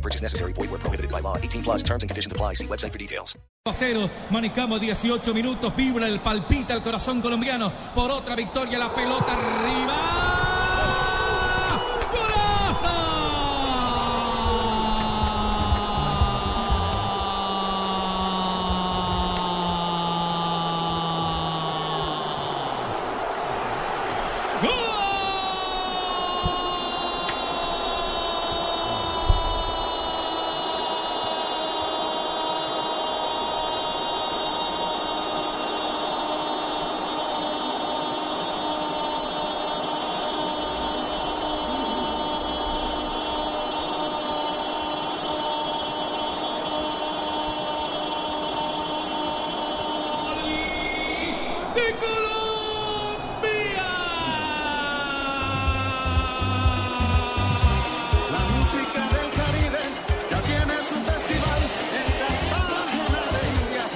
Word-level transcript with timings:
No 0.00 0.02
purchase 0.02 0.22
necessary. 0.22 0.52
Void 0.54 0.70
where 0.70 0.80
prohibited 0.80 1.10
by 1.10 1.20
law. 1.20 1.36
18 1.36 1.62
plus 1.62 1.84
and 1.90 2.08
conditions 2.08 2.32
apply. 2.32 2.54
See 2.54 2.66
website 2.66 2.92
for 2.92 2.98
details. 2.98 3.38
a 3.66 3.74
0, 3.74 4.08
manejamos 4.30 4.80
18 4.80 5.34
minutos, 5.34 5.76
vibra 5.76 6.06
el 6.06 6.20
palpita 6.20 6.72
el 6.72 6.80
corazón 6.80 7.20
colombiano 7.20 7.70
por 7.94 8.10
otra 8.10 8.34
victoria, 8.34 8.78
la 8.78 8.94
pelota 8.94 9.34
arriba. 9.34 10.29
De 51.74 51.96
Colombia. 51.98 53.88
La 58.30 58.42
música 58.54 59.02
del 59.14 59.28
Caribe 59.38 59.82
ya 60.30 60.38
tiene 60.42 60.74
su 60.88 60.96
festival 61.10 61.60
en 62.00 62.06
Cartagena 62.50 63.22
de 63.34 63.40
Indias. 63.60 63.92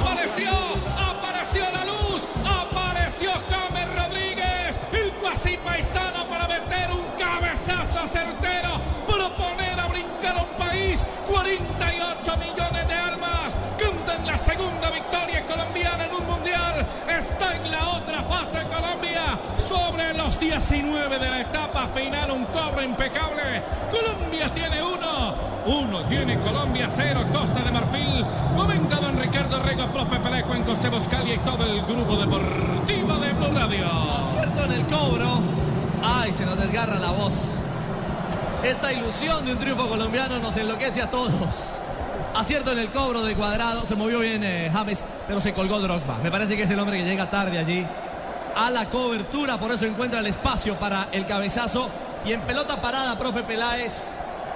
Apareció, 0.00 0.52
apareció 0.98 1.64
la 1.72 1.84
luz, 1.84 2.20
apareció 2.44 3.30
James 3.50 3.88
Rodríguez, 3.94 4.70
el 4.92 5.12
cuasi 5.14 5.56
paisano 5.58 6.26
para 6.28 6.48
meter 6.48 6.90
un 6.90 7.04
cabezazo 7.18 8.06
certero, 8.08 8.80
sobre 20.06 20.18
los 20.18 20.38
19 20.38 21.18
de 21.18 21.30
la 21.30 21.40
etapa 21.40 21.88
final, 21.88 22.30
un 22.30 22.44
cobro 22.46 22.82
impecable, 22.82 23.62
Colombia 23.90 24.48
tiene 24.54 24.82
uno, 24.82 25.34
uno 25.66 26.00
tiene 26.04 26.38
Colombia, 26.38 26.88
cero 26.94 27.20
Costa 27.32 27.62
de 27.62 27.70
Marfil, 27.70 28.24
comenta 28.54 28.96
don 28.96 29.18
Ricardo 29.18 29.62
Rego, 29.62 29.86
profe 29.88 30.18
Peleco 30.20 30.54
en 30.54 30.64
José 30.64 30.88
Boscalia 30.88 31.34
y 31.34 31.38
todo 31.38 31.64
el 31.64 31.82
grupo 31.82 32.16
deportivo 32.16 33.14
de 33.14 33.32
Blue 33.32 33.58
Radio. 33.58 33.86
En 34.64 34.72
el 34.72 34.86
cobro. 34.86 35.40
Ay, 36.02 36.32
se 36.32 36.44
nos 36.44 36.58
desgarra 36.58 36.98
la 36.98 37.10
voz. 37.10 37.34
Esta 38.62 38.92
ilusión 38.92 39.44
de 39.44 39.52
un 39.52 39.58
triunfo 39.58 39.88
colombiano 39.88 40.38
nos 40.38 40.56
enloquece 40.56 41.02
a 41.02 41.10
todos. 41.10 41.78
Acierto 42.34 42.72
en 42.72 42.78
el 42.78 42.88
cobro 42.88 43.22
de 43.22 43.34
cuadrado. 43.34 43.86
Se 43.86 43.94
movió 43.94 44.20
bien 44.20 44.42
eh, 44.44 44.70
James, 44.72 45.02
pero 45.26 45.40
se 45.40 45.52
colgó 45.52 45.78
Drogba. 45.78 46.18
Me 46.22 46.30
parece 46.30 46.56
que 46.56 46.64
es 46.64 46.70
el 46.70 46.78
hombre 46.78 46.98
que 46.98 47.04
llega 47.04 47.30
tarde 47.30 47.58
allí 47.58 47.86
a 48.56 48.70
la 48.70 48.86
cobertura. 48.86 49.58
Por 49.58 49.70
eso 49.70 49.86
encuentra 49.86 50.20
el 50.20 50.26
espacio 50.26 50.74
para 50.74 51.08
el 51.12 51.26
cabezazo. 51.26 51.88
Y 52.24 52.32
en 52.32 52.40
pelota 52.40 52.80
parada, 52.80 53.16
profe 53.16 53.42
Peláez 53.42 53.92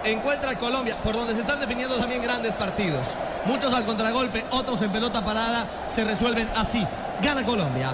encuentra 0.02 0.52
a 0.52 0.58
Colombia, 0.58 0.96
por 1.04 1.14
donde 1.14 1.34
se 1.34 1.40
están 1.40 1.60
definiendo 1.60 1.96
también 1.96 2.22
grandes 2.22 2.54
partidos. 2.54 3.08
Muchos 3.44 3.72
al 3.72 3.84
contragolpe, 3.84 4.44
otros 4.50 4.80
en 4.82 4.90
pelota 4.90 5.24
parada. 5.24 5.66
Se 5.90 6.04
resuelven 6.04 6.48
así. 6.56 6.84
Gana 7.22 7.44
Colombia. 7.44 7.92